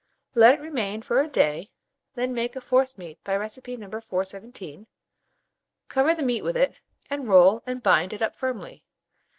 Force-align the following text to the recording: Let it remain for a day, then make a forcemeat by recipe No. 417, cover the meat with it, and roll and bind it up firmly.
Let 0.33 0.55
it 0.55 0.61
remain 0.63 1.03
for 1.03 1.21
a 1.21 1.27
day, 1.27 1.69
then 2.15 2.33
make 2.33 2.55
a 2.55 2.59
forcemeat 2.59 3.23
by 3.23 3.35
recipe 3.35 3.77
No. 3.77 3.87
417, 3.87 4.87
cover 5.89 6.15
the 6.15 6.23
meat 6.23 6.41
with 6.41 6.57
it, 6.57 6.73
and 7.11 7.27
roll 7.27 7.61
and 7.67 7.83
bind 7.83 8.11
it 8.11 8.23
up 8.23 8.35
firmly. 8.35 8.83